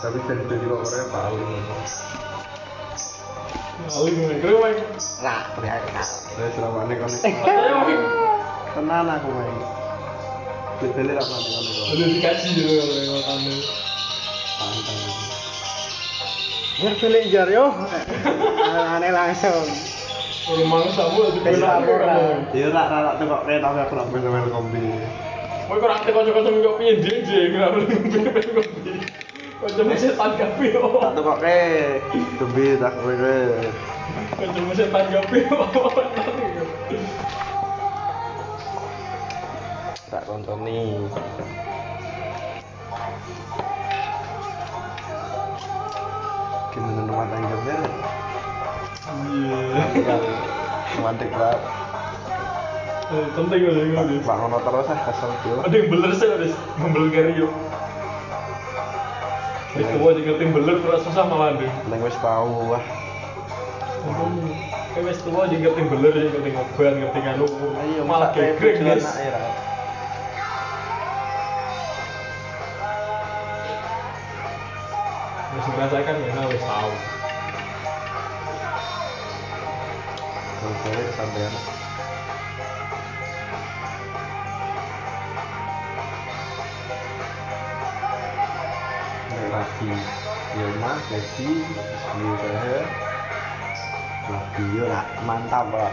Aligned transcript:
tapi 0.00 0.16
jadi 0.26 0.64
kok 0.64 0.80
Korea 0.80 1.04
paling 1.12 1.44
Paling 3.80 4.16
main. 4.60 4.76
Nah, 5.24 5.40
saya 6.30 6.48
selama 6.52 6.84
ini 6.84 6.94
kan 7.00 7.10
tenan 8.70 9.06
aku 9.08 9.28
main 9.32 9.56
beli 10.80 11.12
apa 11.12 11.34
nih 11.36 11.52
kalau 11.52 11.92
Udah 11.92 12.08
dikasih 12.08 12.50
gitu 12.56 12.72
kalau 12.80 12.94
yang 12.96 13.12
makannya. 13.20 13.54
pantang 14.56 14.98
Biar 16.80 16.94
pilih 16.96 17.24
jar 17.28 17.48
yo. 17.52 17.66
Aneh 18.96 19.12
langsung. 19.12 19.68
Rumah 20.50 20.82
sabu 20.96 21.20
itu 21.28 21.38
Kayak 21.44 21.60
sabu, 21.60 21.92
lah. 22.00 22.40
iya 22.56 22.72
rak 22.72 22.86
rak 22.90 23.14
tuh 23.20 23.26
kok 23.28 23.42
kayak 23.44 23.60
tapi 23.60 23.78
aku 23.84 23.92
rak 23.94 24.06
bisa 24.08 24.28
main 24.32 24.48
kombi 24.48 24.82
Kowe 25.68 25.76
kok 25.78 25.88
rak 25.92 26.00
kocok-kocok 26.08 26.52
kok 26.58 26.76
piye 26.80 26.94
jeje 27.04 27.38
kenapa 27.52 27.76
lu 27.78 27.84
kopi. 27.86 28.89
Kocok 29.70 29.94
setan 29.94 30.34
gapi 30.34 30.74
tak 30.74 30.82
oh. 30.82 31.38
kayak 31.38 32.02
kombi 32.42 32.74
tak 32.74 32.90
kowe 32.98 33.14
Kocok 34.34 34.74
setan 34.74 35.04
gapi 35.14 35.38
oh. 35.54 35.94
tak 40.10 40.26
tonton 40.26 40.58
nih 40.66 40.98
gimana 46.74 47.00
nomor 47.06 47.26
tanggapnya 47.30 47.78
Iya. 49.30 50.18
romantik 50.98 51.30
banget 51.30 51.62
Eh, 53.10 53.26
Penting 53.34 53.62
ini. 53.66 54.22
Pak 54.22 54.36
ngono 54.38 54.62
terus 54.62 54.86
ah 54.86 54.98
tuh 55.42 55.58
Ada 55.66 55.74
yang 55.74 55.86
beler 55.90 56.12
sih 56.14 56.30
harus 56.30 56.54
membel 56.78 57.10
kari 57.10 57.42
juga 60.18 60.32
tim 60.42 60.50
susah 60.98 61.24
malah 61.30 61.54
deh. 61.54 61.70
neng 61.86 62.00
wis 62.02 62.16
tau 62.18 62.74
wah 62.74 62.82
Kayak 64.90 65.06
wis 65.06 65.22
ngerti 66.34 66.50
ngobat 66.50 66.92
ngerti 66.98 67.18
nganu. 67.22 67.46
ayo 67.78 68.02
malah 68.02 68.34
gegrek 68.34 68.82
guys. 68.82 69.06
Wis 75.54 75.66
merasakan 75.70 76.14
ya 76.18 76.30
nah 76.34 76.44
wis. 76.50 76.62
Balik 80.80 81.04
kesampean 81.14 81.54
Ya 91.10 91.18
mah 92.22 92.38
Lagi 94.30 94.64
yo 94.78 94.86
lah 94.86 95.02
Mantap 95.26 95.66
pak 95.74 95.90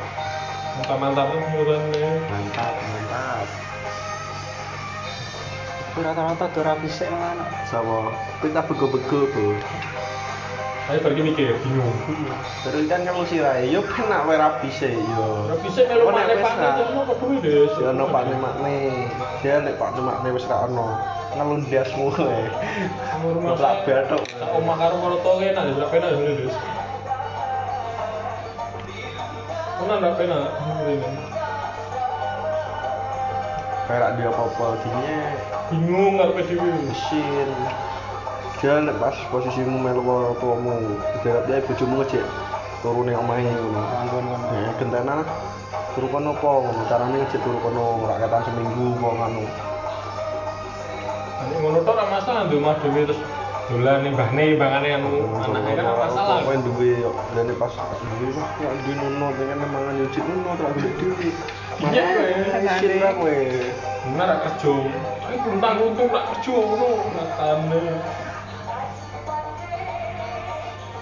Mantap-mantap 0.78 1.34
tuh 1.34 1.42
mulanya. 1.58 2.22
Mantap 2.30 2.74
Mantap 2.78 3.48
Aku 5.90 6.06
rata-rata 6.06 6.46
tuh 6.54 6.62
rapi 6.62 6.86
sih 6.86 7.10
mana. 7.10 7.50
Sama 7.66 8.14
Kita 8.46 8.62
bego-bego 8.70 9.26
tuh 9.34 9.58
Saya 10.86 11.02
pergi 11.02 11.26
mikir 11.26 11.58
bingung. 11.66 11.98
Terus 12.62 12.86
kan 12.86 13.02
kamu 13.02 13.26
sih 13.26 13.42
Rai 13.42 13.74
Yo 13.74 13.82
kena 13.90 14.22
wae 14.30 14.38
rapi 14.38 14.70
sih 14.70 14.94
yo 14.94 15.50
melu 15.50 16.06
Oh, 16.06 16.14
nek 16.14 16.30
makne 16.30 16.38
wis 16.38 16.46
pakne 16.46 16.62
lah. 16.62 16.76
terus 16.78 16.94
apa 16.94 17.14
duwe 17.18 17.38
des. 17.42 17.74
Ya 17.82 17.90
ono 17.90 18.06
pak 18.14 18.22
makne 18.38 18.76
Dia 19.42 19.66
nek 19.66 19.82
pak 19.82 19.98
makne 19.98 20.30
wis 20.30 20.46
ra 20.46 20.70
ono 20.70 21.17
Ngelundas 21.38 21.90
mulai 21.94 22.50
Sama 23.14 23.28
rumah 23.30 23.54
Ngeplak 23.54 23.74
saya. 23.86 24.02
batok. 24.10 24.22
Tak 24.42 24.50
omah 24.58 24.76
karo 24.82 24.96
karo 24.98 25.16
to 25.22 25.32
enak 25.46 25.64
des, 25.70 25.76
berapa 25.78 25.94
enak. 26.02 26.12
Kayak 33.88 34.10
dia 34.20 34.28
apa-apa 34.34 34.66
Dinya 34.84 35.20
Bingung 35.72 36.14
ngarepe 36.20 36.42
dhewe. 36.50 36.70
mesin 36.90 37.48
nek 38.90 38.98
pas 38.98 39.14
posisimu 39.30 39.78
melu 39.78 40.02
karo 40.02 40.34
tuamu 40.42 40.98
ibarat 41.22 41.46
dia 41.46 41.62
bojomu 41.62 42.02
ngejek 42.02 42.26
turu 42.82 43.06
ning 43.06 43.14
omahe 43.14 43.46
ngono 43.46 43.82
Anggon 44.02 44.26
ngono. 44.26 44.48
ya 44.50 44.72
gentena 44.82 45.22
turu 45.94 46.10
kono 46.10 46.34
apa 46.34 46.50
ngono 46.66 46.82
carane 46.90 47.22
ngejek 47.22 47.38
turu 47.46 47.62
kono 47.62 48.02
seminggu 48.50 48.98
apa 48.98 49.30
ngono 49.30 49.77
masalah 52.38 52.54
ndek 52.54 52.62
omah 52.62 52.76
dhewe 52.78 53.02
terus 53.10 53.22
dolan 53.68 53.98
ning 54.06 54.14
mbahne 54.14 54.44
bangane 54.62 54.90
anu 54.94 55.10
anake 55.42 55.72
kan 55.74 55.86
masalah. 55.98 56.38
kowe 56.46 56.56
duwe 56.62 56.90
yo 57.02 57.10
dene 57.34 57.54
pas 57.58 57.74
duwe 57.74 58.28
wah 58.38 58.50
ya 58.62 58.70
duwe 58.86 58.94
nono 59.02 59.28
pengen 59.34 59.58
mangan 59.74 59.98
yo 59.98 60.06
cik 60.14 60.22
nono 60.30 60.54
tak 60.54 60.70
golek 60.78 60.94
dhewe 61.02 61.30
Iya, 61.78 62.04
kowe. 62.14 62.98
ra 63.02 63.12
kowe 63.18 63.36
Bener 64.08 64.26
rak 64.30 64.40
kerja. 64.46 64.72
Aku 65.28 65.36
belum 65.44 65.58
tanggung 65.60 65.90
untung 65.94 66.10
rak 66.14 66.26
kerja 66.32 66.54
ngono 66.56 66.88
matane. 67.12 67.82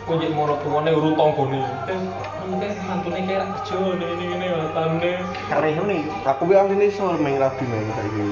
Kowe 0.07 0.16
jek 0.17 0.31
mono 0.34 0.53
tuwane 0.63 0.90
urut 0.96 1.13
tanggane. 1.19 1.62
Eh, 1.91 2.00
mungkin 2.50 2.72
mantune 2.88 3.19
kayak 3.28 3.40
rak 3.44 3.50
kerja 3.59 3.75
ngene 3.78 4.23
ngene 4.25 4.47
kareh 5.52 5.72
ngene 5.78 5.97
aku 6.25 6.41
bi 6.50 6.53
asline 6.57 6.85
iso 6.90 7.13
main 7.19 7.38
rabi 7.38 7.63
main 7.67 7.85
saiki 7.94 8.25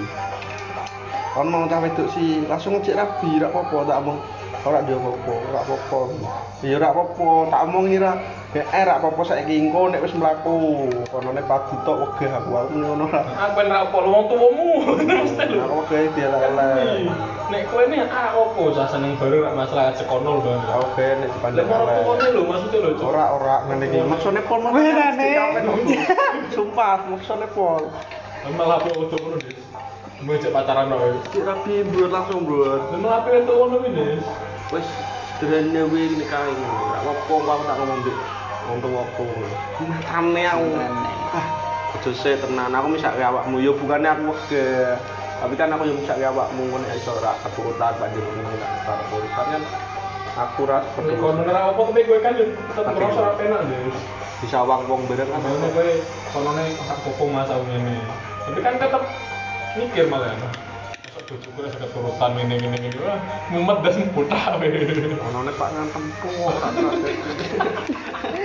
ono 1.33 1.65
cah 1.65 1.81
wedok 1.81 2.07
sih 2.13 2.45
langsung 2.45 2.77
ngecek 2.77 2.93
rabi 2.93 3.41
rak 3.41 3.53
apa 3.57 3.77
tak 3.89 3.99
omong. 4.05 4.19
Ora 4.63 4.79
dia 4.87 4.95
apa 4.95 5.11
ora 5.27 5.59
apa 5.59 5.99
ya 6.63 6.79
ora 6.79 6.87
apa 6.95 7.27
tak 7.51 7.61
omong 7.67 7.85
ira 7.91 8.11
ya 8.55 8.63
eh 8.63 8.83
rak 8.85 9.01
apa 9.01 9.21
saiki 9.25 9.59
engko 9.59 9.89
nek 9.89 10.05
wis 10.05 10.13
mlaku. 10.13 10.87
Konone 11.09 11.41
pagi 11.49 11.75
tok 11.83 11.97
wegah 12.15 12.37
aku 12.37 12.49
aku 12.53 12.69
muni 12.77 12.85
ngono 12.85 13.05
ra 13.09 13.21
Aku 13.49 13.59
rak 13.65 13.81
apa 13.89 13.97
lu 13.97 14.09
wong 14.13 14.23
teh 14.29 14.37
lho. 14.37 14.53
aku 15.67 15.75
wegah 15.89 16.01
dia 16.13 16.27
lele 16.29 16.71
Nek 17.51 17.61
kowe 17.67 17.81
ini 17.83 17.97
ah 18.07 18.29
opo 18.39 18.71
sak 18.71 18.93
seneng 18.93 19.17
bareng 19.17 19.41
rak 19.41 19.53
masalah 19.57 19.91
cekono 19.97 20.37
lho. 20.39 20.53
aku 20.69 20.85
kayak 20.95 21.17
nek 21.17 21.29
dipandang 21.33 21.67
lele 21.67 21.93
tuane 22.05 22.27
lho 22.29 22.41
maksudnya 22.45 22.77
lho. 22.77 22.89
Ora 23.03 23.25
ora 23.35 23.55
ngene 23.67 23.85
iki. 23.89 23.97
Maksudnya 24.05 24.41
pol 24.45 24.59
mau 24.61 24.71
Rane. 24.77 25.29
sumpah 26.53 27.09
maksudnya 27.09 27.49
pol. 27.51 27.89
Malah 28.43 28.79
ngono, 28.85 29.39
Des. 29.39 29.55
Mau 30.23 30.39
pacaran 30.39 30.87
wae. 30.87 31.19
cek 31.35 31.43
rabi 31.43 31.83
bro 31.91 32.07
langsung 32.07 32.47
bro. 32.47 32.79
Malah 32.95 33.27
apa 33.27 33.43
untuk 33.43 33.55
ngono 33.59 33.75
iki, 33.83 33.91
Des. 33.91 34.23
wis 34.71 34.87
sederhana 35.35 35.83
wae 35.91 36.07
ini 36.15 36.23
kae. 36.23 36.47
Ora 36.55 36.99
apa-apa 37.03 37.51
aku 37.59 37.63
tak 37.67 37.75
ngomong 37.83 37.99
mbek 37.99 38.17
wong 38.63 38.77
tuaku 38.79 39.23
matane 39.83 40.43
aku. 40.47 40.67
Ah 41.35 41.47
aja 41.99 42.11
sih 42.15 42.39
tenan. 42.39 42.71
Aku 42.71 42.87
misak 42.95 43.19
awakmu. 43.19 43.59
Yo 43.59 43.75
bukannya 43.75 44.15
aku 44.15 44.31
wegah 44.31 44.95
tapi 45.43 45.59
kan 45.59 45.75
aku 45.75 45.91
yo 45.91 45.93
misak 45.99 46.15
awakmu 46.23 46.71
ngono 46.71 46.87
iso 46.95 47.11
ora 47.19 47.35
keturutan 47.43 47.91
banjur 47.99 48.23
ngene 48.23 48.55
tak 48.63 48.71
karo 48.87 49.03
urusan 49.19 49.45
kan. 49.59 49.63
Aku 50.33 50.61
ras 50.63 50.87
Nek 51.03 51.19
kono 51.19 51.43
ora 51.43 51.61
apa 51.67 51.81
tapi 51.83 52.07
kowe 52.07 52.19
kan 52.23 52.39
yo 52.39 52.47
tetep 52.47 52.95
ngerasa 52.95 53.19
ora 53.19 53.35
penak, 53.35 53.61
Des. 53.67 53.99
bisa 54.39 54.59
wong 54.63 54.87
wong 54.87 55.03
bareng 55.07 55.27
kan 55.27 55.39
Makanya 55.43 55.67
kowe 55.75 55.91
konone 56.31 56.63
tak 56.79 56.97
popo 57.03 57.23
mas 57.27 57.51
aku 57.51 57.67
ngene. 57.67 57.99
Tapi 58.47 58.59
kan 58.63 58.79
tetep 58.79 59.03
mikir 59.77 60.05
malah. 60.09 60.37
Masa 60.37 61.19
bojoku 61.29 61.57
ora 61.61 61.69
saged 61.69 61.89
turutan 61.93 62.31
ngene 62.37 62.55
ngene 62.61 62.77
ngene. 62.77 62.97
Wah, 63.01 63.19
mumet 63.49 63.77
das 63.85 63.97
buta 64.13 64.57
we. 64.61 64.69
onone 65.17 65.51
pak 65.53 65.69
ngantem 65.73 66.03
ora 66.23 66.67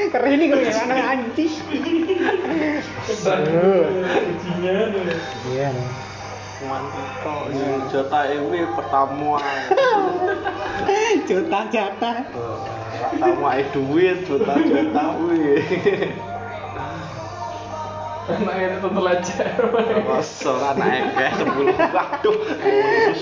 Keren 0.08 0.32
ini 0.36 0.44
keren 0.48 0.72
anak 0.88 0.98
anjing. 1.12 1.52
Dan 3.24 3.40
ujinya 4.36 4.74
Iya. 5.48 5.70
mantap 6.58 7.54
jatah 7.94 8.24
ewe 8.34 8.66
pertemuan 8.74 9.46
Jatah-jatah. 11.28 12.16
Rak 12.98 13.12
tamu 13.22 13.46
ae 13.46 13.62
duit 13.70 14.26
juta-juta 14.26 15.04
kuwi. 15.22 15.62
Anaknya 18.28 18.84
lancar. 18.84 19.56
Masa 20.04 20.48
ora 20.52 20.70
naik 20.76 21.16
kayak 21.16 21.32
10. 21.40 21.48
Waduh. 21.96 22.36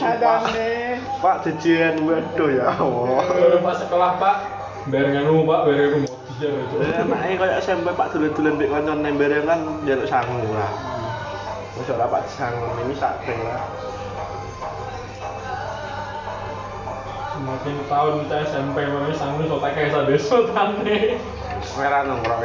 Ada 0.02 0.32
nih. 0.50 0.98
Pak 1.22 1.36
jajan 1.46 1.94
waduh 2.02 2.48
ya 2.50 2.74
Allah. 2.74 3.22
Pas 3.62 3.78
sekolah 3.78 4.10
pak, 4.18 4.36
bayar 4.90 5.06
nganu 5.14 5.46
pak, 5.46 5.60
bayar 5.62 5.78
nganu 5.94 5.98
mau 6.10 6.16
dia 6.36 6.50
Eh, 6.52 7.00
Anake 7.00 7.40
koyo 7.40 7.54
SMP 7.62 7.88
Pak 7.96 8.12
dolen-dolen 8.12 8.60
mbek 8.60 8.68
kanca 8.68 8.92
nembere 8.92 9.38
kan 9.46 9.60
njaluk 9.86 10.04
sangu 10.10 10.42
lah. 10.52 10.72
Wis 11.78 11.88
ora 11.88 12.10
Pak 12.10 12.26
sangu 12.28 12.66
ini 12.84 12.94
sak 12.98 13.22
ping 13.24 13.40
lah. 13.46 13.62
Semakin 17.36 17.76
tahun 17.88 18.14
kita 18.26 18.36
SMP 18.48 18.76
mana 18.88 19.12
sanggup 19.12 19.44
so 19.48 19.56
tak 19.60 19.72
kayak 19.76 19.92
sadar 19.92 20.18
sotane. 20.18 21.20
Merah 21.74 22.00
nongkrong 22.06 22.40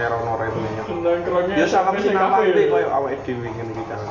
Ya 1.53 1.65
sama 1.69 1.93
SMP 1.93 2.09
sing 2.09 2.15
kafe. 2.17 2.49
awake 2.49 2.63
koyo 2.73 2.87
awake 2.89 3.21
dhewe 3.21 3.47
ngene 3.53 3.71
iki 3.77 3.83
kan. 3.85 4.01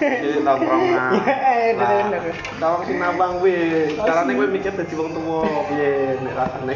Jadi 0.00 0.40
bener, 0.40 0.56
bener. 0.56 2.22
Tawang 2.56 2.82
sing 2.88 2.96
nabang 2.96 3.36
kuwi. 3.44 3.92
Carane 4.00 4.32
kuwi 4.32 4.48
mikir 4.48 4.72
dadi 4.72 4.94
wong 4.96 5.12
tuwa 5.12 5.44
piye 5.68 6.16
nek 6.24 6.34
rasane. 6.40 6.74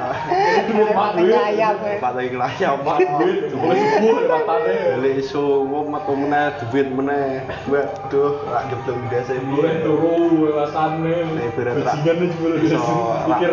Duit. 0.70 1.34
Ayam. 1.38 1.78
Pak 2.02 2.12
lagi 2.18 2.28
ngelayap 2.34 2.76
Pak. 2.82 2.98
Duit, 2.98 3.54
boleh 3.54 3.78
subuh 3.78 4.16
lewatane. 4.26 4.76
Balik 4.98 5.14
iso 5.22 5.44
metu 5.66 6.12
meneh 6.18 6.44
duit 6.58 6.88
meneh. 6.90 7.46
Waduh, 7.70 8.32
rak 8.50 8.62
jeblok 8.74 8.98
desa 9.14 9.38
Boleh 9.38 9.74
turu. 9.86 10.50
Nek 10.50 11.48
berat 11.54 11.86
rak. 11.86 11.96
Pikir 12.02 13.52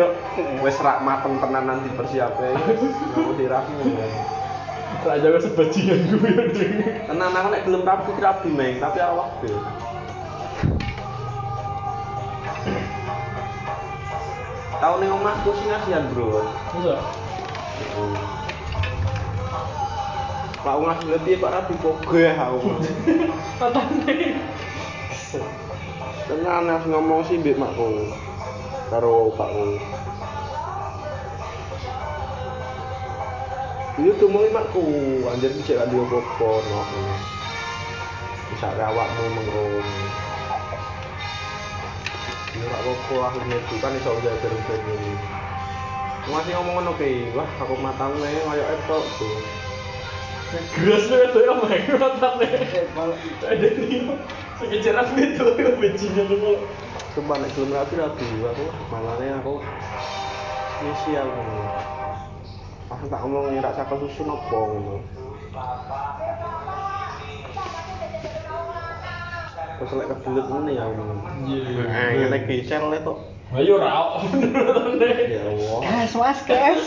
wis 0.58 0.76
rak 0.82 0.98
mateng 1.06 1.38
tenanan 1.38 1.86
dipersiapke. 1.86 2.50
Ngono 3.14 3.30
dirahmu. 3.38 4.37
Rak 5.06 5.22
jaga 5.22 5.38
sebajingan 5.42 6.00
gue. 6.10 6.32
Tenan 7.06 7.36
aku 7.36 7.48
nek 7.52 7.64
gelem 7.66 7.82
rapi 7.86 8.10
rapi 8.18 8.48
meng, 8.50 8.82
tapi 8.82 8.98
awak 8.98 9.30
be. 9.42 9.50
Tahu 14.78 14.94
ning 15.02 15.10
omahku 15.10 15.50
sing 15.58 15.68
ngasihan, 15.74 16.06
Bro. 16.14 16.46
Masa? 16.46 16.96
Pak 20.58 20.74
ngasih 20.84 21.08
lebih 21.14 21.34
Pak 21.42 21.50
Rabi 21.54 21.74
pogeh 21.82 22.34
aku. 22.34 22.78
Tatane. 23.58 24.16
Tenan 26.28 26.68
harus 26.68 26.86
ngomong 26.86 27.26
sih 27.26 27.42
mbek 27.42 27.58
makku. 27.58 28.10
Karo 28.90 29.34
pakku. 29.34 29.78
Iya 33.98 34.14
tuh 34.14 34.30
mau 34.30 34.46
makku, 34.46 34.86
anjir 35.26 35.50
bisa 35.58 35.74
gak 35.74 35.90
dia 35.90 35.98
apa-apa 35.98 36.50
no. 36.70 36.80
Bisa 38.54 38.70
rawakmu 38.78 39.24
mengrung. 39.34 39.88
Iya 42.54 42.64
gak 42.70 42.78
apa-apa 42.78 43.14
aku 43.26 43.38
metu 43.50 43.74
kan 43.82 43.98
iso 43.98 44.14
udah 44.14 44.34
bareng 44.38 44.62
ini. 44.86 45.14
Masih 46.30 46.54
ngomong 46.54 46.74
ngono 46.78 46.92
ki, 46.94 47.34
wah 47.34 47.50
aku 47.58 47.74
matang 47.82 48.14
nih, 48.22 48.38
kayak 48.38 48.78
etok 48.78 49.02
tuh. 49.18 49.42
Geras 50.78 51.04
lu 51.10 51.16
itu 51.18 51.38
ya 51.42 51.52
mek 51.58 51.90
tatane. 51.98 52.50
Ada 53.50 53.68
nih. 53.82 54.14
Sekejaran 54.62 55.10
itu 55.18 55.44
bajingan 55.58 56.38
lu. 56.38 56.54
Sumpah 57.18 57.34
nek 57.42 57.50
belum 57.50 57.74
rapi 57.74 57.98
rapi 57.98 58.26
aku 58.46 58.64
malahnya 58.94 59.42
aku 59.42 59.58
ngisi 60.86 61.18
aku 61.18 61.42
pas 62.88 63.00
tak 63.04 63.20
ngomong 63.20 63.52
ngira 63.52 63.70
cakal 63.76 64.00
susu 64.00 64.24
nopo 64.24 64.58
ngono 64.64 64.96
terus 69.78 69.92
lek 69.94 70.08
kebelet 70.10 70.46
ngene 70.48 70.70
ya 70.72 70.84
ngomong 70.88 71.20
Iya. 71.46 71.84
eh 71.86 72.26
ngene 72.26 72.98
tok 73.04 73.18
Ayo 73.48 73.80
ra. 73.80 74.20
Ya 75.24 75.40
Allah 75.40 75.80
Gas 75.88 76.12
mas, 76.20 76.44
gas. 76.44 76.84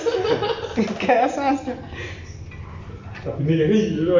Gas 1.01 1.33
mas. 1.33 1.61
Tapi 3.25 3.41
ini 3.49 3.53
kayak 3.57 3.81
gitu. 3.97 4.13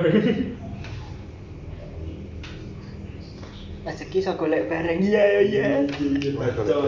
Rezeki 3.86 4.20
so 4.26 4.34
golek 4.42 4.74
bareng. 4.74 5.06
Iya 5.06 5.26
iya. 5.46 5.70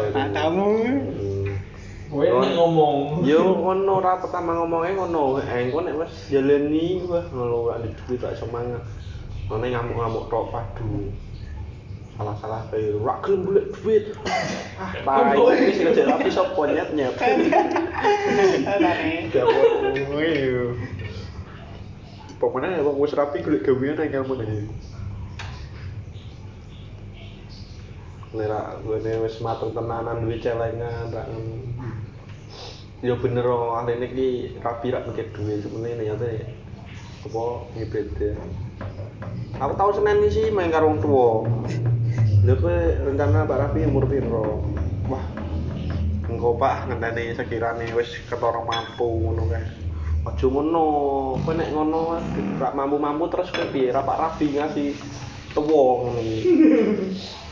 Nah, 0.09 0.25
kamu. 0.33 0.69
Kowe 2.13 2.29
nek 2.29 2.53
ngomong. 2.53 3.25
yo 3.25 3.41
ngono 3.57 3.97
ora 3.97 4.21
pertama 4.21 4.53
ngomongnya 4.61 5.01
ngono. 5.01 5.41
Eh 5.41 5.65
engko 5.65 5.81
nek 5.81 5.97
wis 5.97 6.13
jalani 6.29 7.01
wah 7.09 7.25
ngono 7.33 7.73
gak 7.73 7.81
di 7.81 7.89
duit 8.05 8.21
gak 8.21 8.37
iso 8.37 8.45
mangan. 8.53 8.85
Ngene 9.49 9.73
ngamuk-ngamuk 9.73 10.29
tok 10.29 10.53
padu 10.53 11.09
salah-salah 12.13 12.69
kayak 12.69 13.01
rak 13.01 13.17
gelem 13.25 13.41
golek 13.49 13.65
duit. 13.73 14.03
Ah 15.09 15.33
tai 15.33 15.57
iki 15.57 15.73
sing 15.73 15.89
aja 15.89 16.05
rapi 16.13 16.29
sapa 16.29 16.61
nyet. 16.69 16.89
Nyet 16.93 17.17
Tane. 17.17 17.49
gak 19.33 19.45
apa 19.49 20.21
yo. 20.21 20.77
Pokoknya 22.37 22.77
ya 22.77 22.85
wong 22.85 23.01
wis 23.01 23.17
rapi 23.17 23.41
golek 23.41 23.65
gawean 23.65 23.97
nang 23.97 24.13
kamu 24.13 24.37
aja 24.37 24.92
Nera, 28.33 28.81
gue 28.81 28.97
wis 28.97 29.37
mateng 29.45 29.77
tenanan 29.77 30.25
duit 30.25 30.41
celengan, 30.41 31.13
rak. 31.13 31.29
Ya 33.05 33.13
bener 33.13 33.45
oh, 33.45 33.77
ahli 33.77 33.93
ini 33.93 34.07
ki 34.09 34.29
rapi 34.57 34.89
rak 34.89 35.05
mikir 35.05 35.29
duit 35.37 35.61
sebenarnya 35.61 35.93
ini 35.93 36.03
nyata 36.09 36.27
ya. 36.33 36.45
Apa 37.29 37.43
ngibet 37.77 38.09
ya. 38.17 38.33
Aku 39.61 39.77
tahu 39.77 39.91
Senin 39.93 40.25
sih 40.33 40.49
main 40.49 40.73
karo 40.73 40.89
wong 40.89 40.99
tua. 41.05 41.45
Lha 42.41 42.57
kowe 42.57 42.77
rencana 43.05 43.45
Pak 43.45 43.59
Rapi 43.69 43.85
umur 43.85 44.09
piro? 44.09 44.65
Wah. 45.05 45.25
Engko 46.25 46.57
Pak 46.57 46.89
ngenteni 46.89 47.37
sekirane 47.37 47.85
wis 47.93 48.17
ketara 48.25 48.65
mampu 48.65 49.29
ngono 49.29 49.45
kae. 49.45 49.67
Aja 50.25 50.47
ngono, 50.49 50.85
kowe 51.45 51.53
nek 51.53 51.69
ngono 51.69 52.17
rak 52.57 52.73
mampu-mampu 52.73 53.29
terus 53.29 53.53
kowe 53.53 53.69
piye? 53.69 53.93
Pak 53.93 54.17
Rafi 54.17 54.57
ngasih 54.57 54.97
tuwa 55.53 56.01
ngono. 56.01 56.17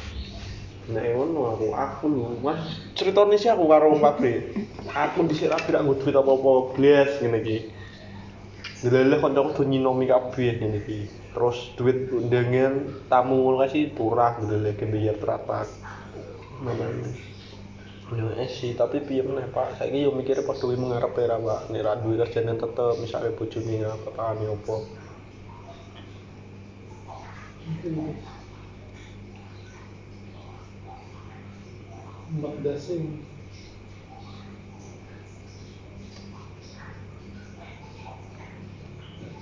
Nek 0.92 1.08
ngono 1.16 1.42
aku 1.56 1.68
aku 1.72 2.06
Mas 2.44 2.60
ceritane 3.00 3.40
sih 3.40 3.48
aku 3.48 3.64
karo 3.72 3.96
wong 3.96 4.04
pabrik. 4.04 4.52
Aku 4.92 5.24
dhisik 5.24 5.48
rapi 5.48 5.72
rak 5.72 5.88
nggo 5.88 5.96
duit 6.04 6.16
apa-apa 6.16 6.52
blas 6.76 7.12
ngene 7.24 7.40
iki. 7.40 7.58
Delele 8.84 9.22
kancaku 9.24 9.50
do 9.56 9.64
nyinomi 9.64 10.06
kabeh 10.12 10.60
ngene 10.60 10.78
iki. 10.84 11.00
Terus 11.32 11.58
duit 11.80 12.12
undangan 12.12 13.08
tamu 13.08 13.40
ngono 13.40 13.64
kae 13.64 13.72
sih 13.72 13.84
turah 13.96 14.36
delele 14.44 14.76
ke 14.76 14.84
biar 14.84 15.16
teratak. 15.16 15.72
Yo 18.12 18.28
eh 18.36 18.52
sih, 18.52 18.76
tapi 18.76 19.00
piye 19.00 19.24
meneh 19.24 19.48
Pak? 19.48 19.80
Saiki 19.80 20.04
yo 20.04 20.12
mikire 20.12 20.44
padha 20.44 20.68
kuwi 20.68 20.76
mengarepe 20.76 21.24
ra 21.24 21.40
Pak. 21.40 21.72
Nek 21.72 21.80
ra 21.80 21.96
duwe 21.96 22.20
kerjane 22.20 22.60
tetep 22.60 23.00
misale 23.00 23.32
bojone 23.32 23.88
apa 23.88 24.10
tani 24.12 24.46
apa. 24.52 24.76
Mbak 32.32 32.64
Dasing. 32.64 33.20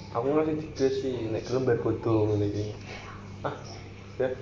Aku 0.10 0.26
ngasih 0.34 0.58
tiga 0.58 0.88
sih, 0.90 1.30
bayar 1.30 1.86
bodo 1.86 2.34
ngene 2.34 2.50
iki. 2.50 2.66
Ah, 3.46 3.54
ya. 4.18 4.34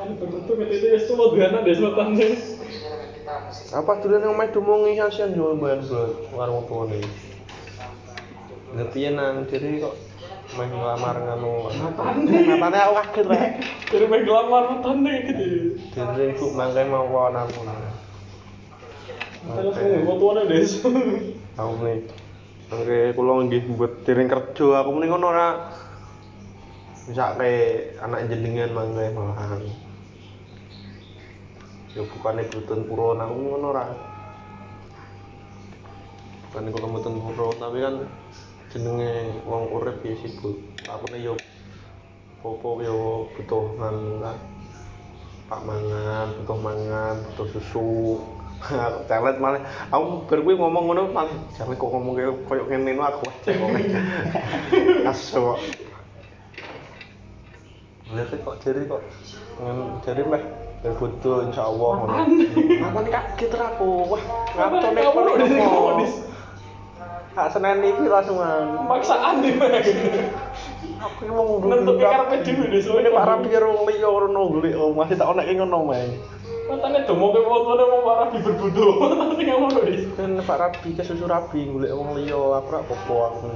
Kan 0.00 0.16
berbentuk 0.16 0.64
itu 0.64 0.86
ya 0.96 0.98
semua 1.04 1.36
gana 1.36 1.60
deh 1.60 1.76
sematane. 1.76 2.28
Apa 3.76 4.00
dulu 4.00 4.16
yang 4.16 4.32
main 4.32 4.48
dumungi 4.48 4.96
hasian 4.96 5.36
jual 5.36 5.60
bayar 5.60 5.84
bulan 5.84 6.10
warung 6.32 6.64
tua 6.64 6.88
nih. 6.88 7.04
Ngerti 8.80 8.98
ya 9.04 9.10
nang 9.12 9.44
jadi 9.44 9.84
kok 9.84 9.94
main 10.56 10.72
ngelamar 10.72 11.20
nganu. 11.20 11.68
Matanya 12.56 12.80
aku 12.88 12.94
kaget 12.96 13.26
lah. 13.28 13.44
Jadi 13.92 14.04
main 14.08 14.24
gelamar 14.24 14.62
matane 14.72 15.14
gitu. 15.28 15.44
Ibu 15.90 16.54
mangkai 16.54 16.86
mau 16.86 17.10
kawan 17.10 17.34
aku. 17.34 17.66
Matane 19.40 19.70
semua 19.74 20.04
fotonya 20.06 20.42
deh. 20.46 20.62
Aku 21.58 21.72
nih. 21.82 21.98
Oke, 22.70 22.98
kulo 23.18 23.42
nggih 23.50 23.66
buat 23.74 24.06
tiring 24.06 24.30
kerja 24.30 24.66
aku 24.78 24.88
mending 24.94 25.10
ngono 25.10 25.26
ora. 25.34 25.74
Misale 27.10 27.50
anak 27.98 28.30
jenengan 28.30 28.70
mangkai 28.70 29.10
malahan. 29.10 29.66
Ya 31.98 32.06
bukannya 32.06 32.46
butun 32.46 32.86
puro 32.86 33.18
nang 33.18 33.34
ngono 33.34 33.74
ora. 33.74 33.90
Bukannya 36.46 36.70
kalau 36.70 36.94
butun 36.94 37.18
puro, 37.18 37.50
tapi 37.58 37.82
kan 37.82 38.06
jenenge 38.70 39.42
wong 39.42 39.74
urip 39.74 40.06
ya 40.06 40.14
sibuk. 40.22 40.54
Aku 40.86 41.10
nih 41.10 41.26
yo 41.26 41.34
popo 42.38 42.78
yo 42.78 43.26
butuh 43.34 43.74
nganu 43.74 44.22
kan. 44.22 44.38
Pak 45.50 45.66
mangan, 45.66 46.30
butuh 46.38 46.58
mangan, 46.62 47.14
butuh 47.34 47.46
susu. 47.58 48.22
Aku 48.62 49.02
telet 49.10 49.34
malah 49.42 49.58
aku 49.90 50.30
kuwi 50.30 50.54
ngomong 50.54 50.92
ngono 50.92 51.10
malah 51.10 51.32
jane 51.56 51.74
kok 51.74 51.90
ngomong 51.90 52.12
kayak 52.12 52.38
koyo 52.46 52.62
ngene 52.70 52.94
aku 53.02 53.26
aja 53.26 53.50
kok. 53.58 53.68
Asu. 55.10 55.58
Lihat 58.14 58.30
kok 58.30 58.56
jadi 58.62 58.86
kok 58.86 59.02
jadi 60.06 60.22
meh 60.22 60.42
berbutuh 60.86 61.50
insyaallah 61.50 61.90
ngono. 61.98 62.14
Aku 62.86 62.98
kaget 63.10 63.50
ra 63.58 63.66
aku. 63.74 63.90
Wah, 64.06 64.22
ngaco 64.54 64.76
nek 64.86 65.02
Kamu 65.02 65.18
udah 65.34 65.46
di 65.50 65.58
komodis. 65.58 66.14
Kak 67.30 67.48
Senin 67.54 67.82
iki 67.82 68.10
langsungan. 68.10 68.86
Maksaan 68.90 69.38
nih, 69.38 69.54
Mek. 69.54 69.86
Aku 71.00 71.24
ki 71.24 71.32
mau 71.32 71.56
Nentuke 71.64 72.04
karepe 72.04 72.44
dhewe 72.44 72.66
Ini 72.68 73.08
Pak 73.08 73.24
kamu- 73.24 73.28
Rabi 73.32 73.48
karo 73.48 73.70
liya 73.88 74.08
ngono 74.08 74.40
golek 74.52 74.76
masih 74.92 75.16
tak 75.16 75.30
onek 75.32 75.48
ngono 75.56 75.78
meh. 75.88 76.04
Matane 76.68 76.98
domo 77.08 77.32
ke 77.32 77.40
fotonya 77.40 77.84
mau 77.88 78.00
marah 78.04 78.28
di 78.28 78.38
berbudo. 78.44 78.86
Matane 79.00 79.92
kan 80.12 80.30
Pak 80.44 80.56
Rabi 80.60 80.88
ke 80.92 81.02
susu 81.02 81.24
Rabi 81.24 81.72
golek 81.72 81.96
wong 81.96 82.20
liya 82.20 82.36
aku 82.36 82.68
rak 82.68 82.84
popo 82.84 83.14
aku. 83.32 83.48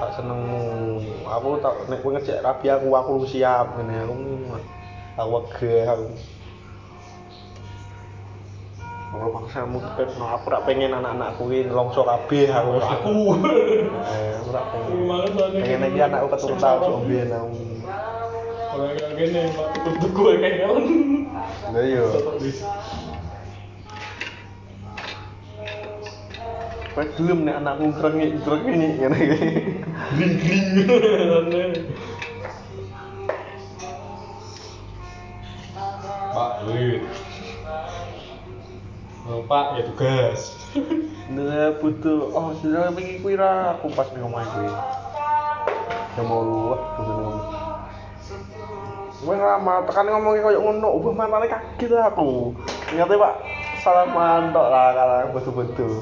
Sak 0.00 0.10
senengmu. 0.16 1.04
Aku 1.28 1.60
tak 1.60 1.74
nek 1.92 2.00
kowe 2.00 2.16
ngejek 2.16 2.40
rabi 2.40 2.66
aku 2.72 2.88
aku 2.96 3.12
siap 3.28 3.76
ngene. 3.76 4.08
Aku 4.08 4.14
aku 5.16 5.30
wegah 5.36 5.84
aku 5.96 6.06
kalau 9.06 9.28
paksamu 9.38 9.78
no, 10.18 10.24
aku 10.26 10.46
tak 10.50 10.62
pengen 10.66 10.90
anak-anakku 10.90 11.46
ini 11.48 11.70
nelongso 11.70 12.02
kabeh 12.02 12.50
aku. 12.50 12.70
Aku. 12.82 13.14
Eh 13.38 14.30
aku 14.42 14.50
tak 14.50 14.64
pengen. 14.74 15.62
Pengen 15.62 15.80
lagi 15.86 16.00
anakku 16.02 16.26
susah, 16.36 16.70
Pak. 16.82 16.86
zombie 16.90 17.22
aku. 17.22 17.58
Orang 18.76 18.92
kayak 18.98 19.12
gini 19.16 19.40
pak. 19.56 19.66
Tutup 19.86 20.10
gue 20.12 20.32
kayak 20.36 20.56
kan 20.68 21.76
iya. 21.80 22.04
Kowe 26.92 27.04
gelem 27.16 27.38
nek 27.44 27.56
anakku 27.60 27.84
grengik-grengik 27.94 28.92
ngene 29.00 29.16
iki. 29.16 29.48
Gring 30.16 30.34
Oh, 39.46 39.54
pak 39.54 39.78
ya 39.78 39.82
tugas 39.86 40.58
Nah, 41.30 41.70
butuh 41.78 42.34
oh 42.34 42.50
sudah 42.58 42.90
pengen 42.90 43.22
kuwi 43.22 43.38
ra 43.38 43.78
aku 43.78 43.94
pas 43.94 44.10
ning 44.10 44.26
omah 44.26 44.42
kuwi. 44.42 44.70
Ya 46.18 46.22
mau 46.26 46.42
lu 46.42 46.74
wah 46.74 46.82
kudu 46.98 47.12
ngomong. 47.14 47.38
Kowe 49.22 49.34
ngama 49.38 49.86
tekan 49.86 50.10
ngomong 50.10 50.34
koyo 50.42 50.58
ngono, 50.66 50.88
ubah 50.98 51.14
mantane 51.14 51.46
kaget 51.46 51.94
lah 51.94 52.10
aku. 52.10 52.58
Ternyata 52.90 53.14
Pak 53.14 53.34
salaman 53.86 54.50
tok 54.50 54.66
lah 54.66 54.86
kalau 54.98 55.30
betul-betul. 55.30 55.92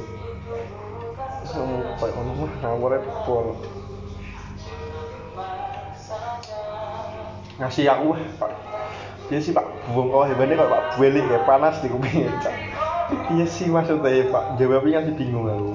Sama 1.45 1.85
koyo 2.01 2.13
ngono 2.17 2.33
mah 2.49 2.53
ngawur 2.65 2.93
pol. 3.29 3.47
Ngasih 7.61 7.93
aku 7.93 8.17
Pak. 8.41 8.53
Dia 9.29 9.41
sih 9.41 9.53
Pak 9.53 9.69
buang 9.93 10.09
kawah 10.09 10.33
hebatnya 10.33 10.65
kok 10.65 10.73
Pak 10.73 10.83
Beli 10.97 11.21
kayak 11.29 11.45
panas 11.45 11.77
di 11.85 11.93
kuping 11.93 12.25
Iya 13.04 13.44
sih 13.44 13.68
maksudnya 13.68 14.32
Pak, 14.32 14.56
jawabnya 14.56 15.04
kan 15.04 15.12
bingung 15.12 15.44
aku. 15.49 15.73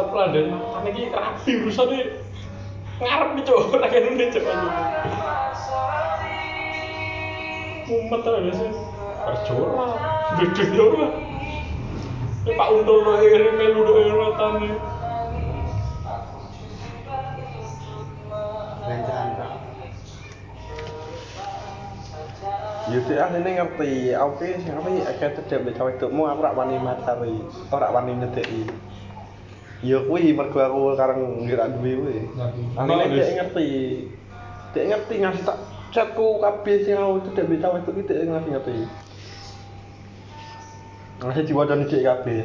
tapi 0.00 0.16
lah 0.16 0.28
dan 0.32 0.46
mana 0.54 0.88
ini 0.88 1.12
rapi 1.12 1.50
urusannya 1.60 2.00
ngarep 3.04 3.28
nih 3.36 3.44
cowok 3.44 3.76
lagi 3.84 3.98
ini 4.00 4.24
coba 4.32 4.52
mumet 7.90 8.22
aja 8.24 8.52
sih. 8.54 8.70
Perjora 9.20 9.88
beda 10.40 10.64
jora 10.72 11.08
ini 12.40 12.56
pak 12.56 12.68
untul 12.72 13.04
lo 13.04 13.20
ini 13.20 13.50
melu 13.52 13.80
do 13.84 13.92
ini 14.00 14.72
Yaudah 22.90 23.22
ah 23.22 23.30
ini 23.38 23.50
ngerti, 23.54 24.18
oke 24.18 24.46
sing 24.58 24.74
apa 24.74 24.88
ya 24.90 25.02
akeh 25.14 25.30
cedek 25.38 25.62
mbek 25.62 25.78
cawe 25.78 25.94
tukmu 25.94 26.26
aku 26.26 26.42
rak 26.42 26.58
wani 26.58 26.74
macari, 26.82 27.38
ora 27.70 27.86
wani 27.94 28.18
nyedeki. 28.18 28.66
Ya 29.86 30.02
kuwi 30.02 30.34
mergo 30.34 30.58
aku 30.58 30.98
kareng 30.98 31.46
ngira 31.46 31.70
duwe 31.70 31.92
kuwi. 32.02 32.18
Ngerti. 32.74 33.70
Dia 34.74 34.82
ngerti 34.90 35.14
ngasih 35.22 35.42
tak 35.46 35.58
chatku 35.94 36.42
kabeh 36.42 36.82
sing 36.82 36.98
aku 36.98 37.30
cedek 37.30 37.46
mbek 37.46 37.62
cawe 37.62 37.78
iki 37.78 38.02
dia 38.10 38.26
ngasih 38.26 38.50
ngerti. 38.58 38.74
Ngasih 41.22 41.46
diwacani 41.46 41.86
dik 41.86 42.02
kabeh. 42.02 42.42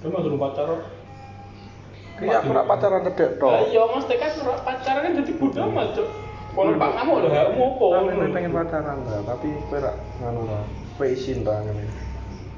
itu 0.00 0.08
mas 0.08 0.24
belum 0.24 0.40
pacaran 0.40 0.80
Ki 2.16 2.24
aku 2.24 2.50
rak 2.56 2.66
pacaran 2.66 3.06
cedek 3.06 3.30
tok. 3.38 3.52
Lah 3.54 3.62
iya 3.70 3.82
mas 3.86 4.08
TK 4.10 4.22
surat 4.34 4.58
pacaran 4.66 5.00
kan 5.06 5.12
jadi 5.22 5.32
bodoh 5.38 5.62
amat 5.70 5.94
cok 5.94 6.29
kalau 6.50 6.74
pak 6.74 6.90
kamu 6.98 8.30
pengen 8.34 8.52
pacaran 8.52 8.98
lah, 9.06 9.22
tapi 9.22 9.48
kowe 9.70 9.78
rak 9.78 9.96
nganu 10.18 10.42
lah. 10.50 10.62
Kowe 10.98 11.06
isin 11.06 11.46
ta 11.46 11.62
ngene. 11.62 11.86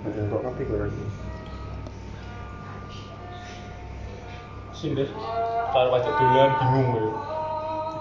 Bentuk 0.02 0.40
kabeh 0.40 0.64
kowe 0.64 0.78
lagi. 0.80 1.04
sini 4.82 5.06
cara 5.70 5.88
baca 5.94 6.11
dolan 6.18 6.50
bingung 6.58 6.90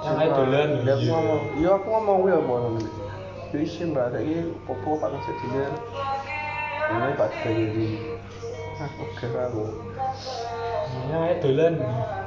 ya 0.02 0.12
yang 0.18 0.34
dolan 0.34 0.70
Ya 0.82 0.98
aku 0.98 1.06
ngomong, 1.14 1.42
ya 1.62 1.70
aku 1.78 1.88
ngomong 1.94 2.20
ya 2.26 2.38
mau 2.42 2.58
ngene. 2.74 2.90
Ya 3.54 3.58
isin 3.62 3.94
lah, 3.94 4.10
saiki 4.10 4.50
popo 4.66 4.98
Pak 4.98 5.14
ngasih 5.14 5.36
dinar. 5.46 5.74
Ini 6.90 7.12
Pak 7.14 7.30
jadi 7.46 7.90
Ah, 8.82 8.92
oke 8.98 9.26
aku. 9.30 9.64
Ya 11.14 11.38
dolan 11.38 11.74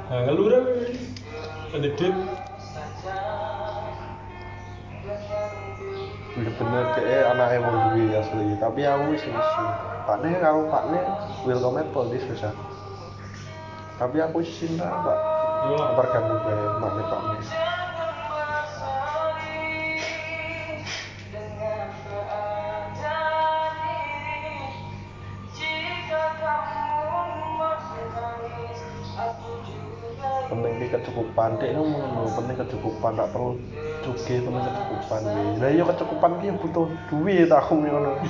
nah 0.05 0.19
ngeluh 0.23 0.47
dah 0.53 0.63
ada 1.75 1.89
duit 1.97 2.15
Bener-bener 6.35 6.83
dia 6.99 7.31
anaknya 7.31 7.63
mau 7.63 7.95
duwe 7.95 8.11
asli, 8.11 8.59
tapi 8.59 8.83
aku 8.83 9.15
wis 9.15 9.23
isin. 9.23 9.67
Pak 10.03 10.19
Ne 10.19 10.35
aku 10.43 10.67
welcome 11.47 11.79
Apple 11.79 12.11
di 12.11 12.19
susah. 12.27 12.51
Tapi 13.95 14.19
aku 14.19 14.43
isin 14.43 14.75
lah 14.75 14.99
Pak. 14.99 15.19
Mak 16.83 16.91
Ne 16.91 17.03
Pak 17.07 17.21
Ne. 17.23 17.39
penting 30.85 31.01
kecukupan 31.01 31.57
ngomong 31.57 32.03
ngono 32.13 32.29
penting 32.37 32.57
kecukupan 32.61 33.17
tak 33.17 33.33
perlu 33.33 33.57
cuge 34.05 34.35
penting 34.45 34.61
kecukupan. 34.61 35.21
Ki 35.25 35.57
lah 35.57 35.69
iya 35.73 35.83
kecukupan 35.83 36.31
ki 36.37 36.47
butuh 36.61 36.85
duit 37.09 37.49
aku 37.49 37.73
ngono. 37.81 38.21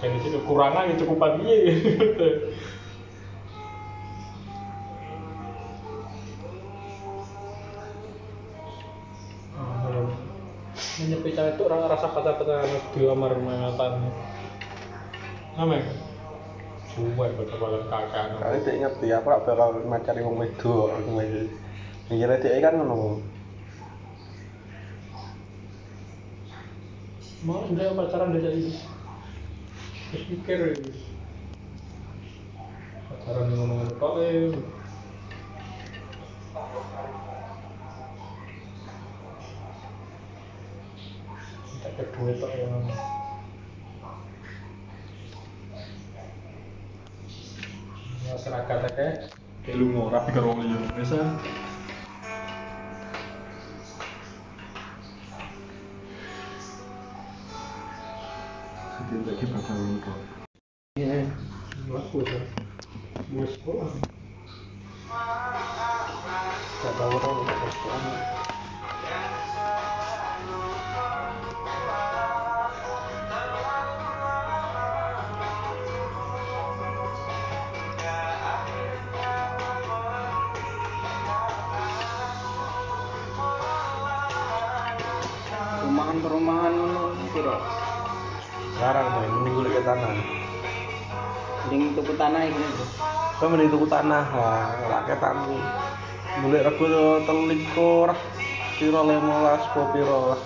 Kayak 0.00 0.16
di 0.16 0.18
sini 0.24 0.36
kekurangan 0.40 0.88
ya 0.88 0.94
cukupan 1.04 1.32
iya 1.44 1.58
menyepi 11.00 11.32
cewek 11.32 11.56
itu 11.56 11.62
orang 11.64 11.88
rasa 11.88 12.12
pacar-pacaran 12.12 12.68
di 12.92 13.00
lamar 13.08 13.32
mantan 13.40 14.04
apa? 15.56 15.80
Ya? 15.80 15.84
Suwe 16.92 17.26
betul-betul 17.40 17.88
kakak. 17.88 18.36
Kali 18.36 18.60
dek 18.60 18.76
ngerti 18.84 19.06
aku 19.08 19.26
rak 19.32 19.48
bakal 19.48 19.80
macari 19.88 20.20
wong 20.20 20.36
wedok 20.36 20.92
aku 20.92 21.10
iki 21.24 21.42
Mikirnya 22.10 22.42
dek 22.42 22.58
kan 22.58 22.74
ngono. 22.74 23.22
Mau 27.46 27.70
udah 27.70 27.94
pacaran 27.94 28.34
jadi 28.34 28.66
terus 30.10 30.26
pikir 30.26 30.74
pacaran 33.06 33.46
ngomong 33.54 33.86
kok 33.94 34.14
eh 34.26 34.50
tak 41.78 41.92
kedua 41.94 42.30
tok 42.42 42.50
ya. 42.58 42.66
Masyarakat 48.34 48.78
kayak. 48.98 49.14
Kayak 49.62 49.76
lu 49.78 49.94
wong 49.94 50.10
liya 50.58 50.78
biasa 50.98 51.38
aku 59.60 59.76
ya. 62.24 62.40
Mau 63.30 63.44
sekolah. 63.44 63.92
tau 66.96 67.12
ora 67.12 67.52
kesukaan 67.60 68.40
Rumahan 89.90 90.14
mending 90.14 90.14
gue 90.14 90.14
tanah 90.14 90.14
Ning 91.66 91.82
tuku 91.98 92.12
tanah 92.14 92.42
iki. 92.46 92.62
lho. 92.62 92.86
Kau 93.38 93.46
mending 93.50 93.70
tuku 93.74 93.86
tanah 93.90 94.24
lah, 94.30 94.68
rakyatan 94.86 95.36
Boleh 96.40 96.60
rego 96.62 96.86
telikur, 97.26 98.08
piro 98.78 99.00
lemolas, 99.02 99.66
po 99.74 99.90
piro 99.90 100.34
lah. 100.34 100.42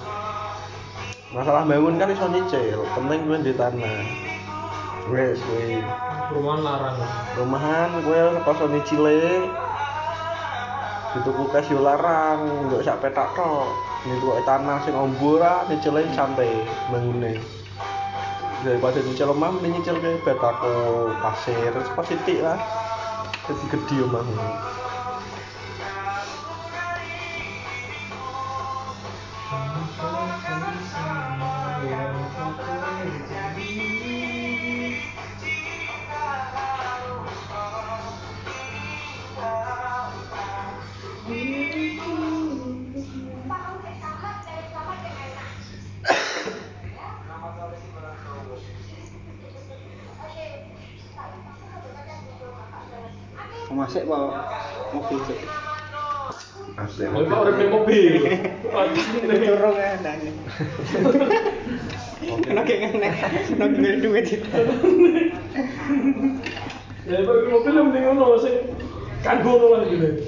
Masalah 1.36 1.68
bangun 1.68 2.00
kan 2.00 2.08
iso 2.08 2.24
nyicil, 2.30 2.80
penting 2.96 3.20
gue 3.28 3.38
di 3.44 3.52
tanah. 3.52 4.00
wes 5.12 5.36
kuwi 5.36 5.84
Perumahan 6.32 6.60
larang. 6.64 6.96
rumahan 7.36 7.90
gue 8.00 8.20
kosong 8.48 8.80
cile 8.88 9.44
dituku 11.12 11.44
kas 11.52 11.68
yo 11.68 11.84
larang 11.84 12.40
nggak 12.72 12.80
sak 12.80 13.04
petak 13.04 13.36
tok 13.36 13.68
ini 14.08 14.16
tanah 14.48 14.80
sing 14.80 14.96
ombora 14.96 15.68
nyicil 15.68 16.00
santai 16.16 16.64
bangune 16.88 17.36
daripada 18.64 18.98
nyicil 19.04 19.28
omah 19.30 19.52
mending 19.52 19.78
nyicil 19.78 20.00
ke 20.00 20.16
betako 20.24 20.72
pasir 21.20 21.70
terus 21.70 21.92
pasitik 21.92 22.40
lah. 22.40 22.56
Jadi 23.44 23.64
gede 23.68 23.96
omah 24.08 24.24
Masih 53.94 54.10
apa 54.10 54.26
mobil 54.90 55.22
asli 56.74 57.06
Mau 57.14 57.46
urip 57.46 57.54
ning 57.62 57.70
mobil. 57.70 58.26
Turun 59.22 59.74
ya. 59.78 59.94
Nek 62.42 62.66
ngene, 62.66 63.08
nek 63.54 63.68
ngene 63.70 64.02
duit 64.02 64.26
itu. 64.34 64.50
Ya 67.06 67.22
urip 67.22 67.46
mobil 67.54 67.70
yang 67.70 67.94
penting 67.94 68.02
ngono 68.02 68.34
sing 68.42 68.66
kanggo 69.22 69.62
ngono 69.62 69.78
lah 69.78 69.86
gitu. 69.86 70.26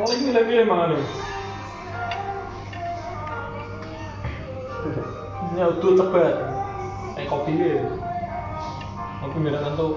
Oh 0.00 0.10
ini 0.10 0.30
lagi 0.34 0.52
emang 0.58 0.80
anu. 0.90 0.98
Nyautu 5.54 5.88
cepat. 5.98 6.34
Kayak 7.14 7.28
kopi 7.30 7.52
ya. 7.58 7.84
Kopi 9.22 9.38
merah 9.38 9.60
ngantuk. 9.62 9.94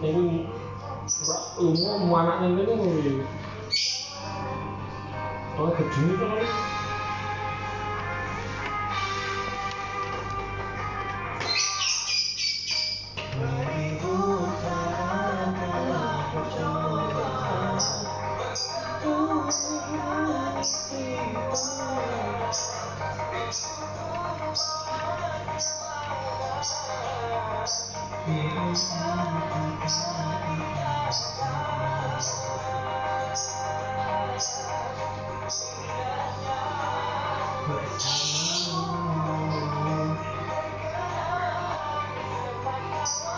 Ini 0.00 0.48
lu 1.58 1.74
mau 2.06 2.22
anaknya 2.22 2.62
ini 2.62 2.62
nih. 2.78 3.18
Oh, 5.58 5.70
gede 5.74 5.98
nih 6.06 6.16
kan. 6.20 6.69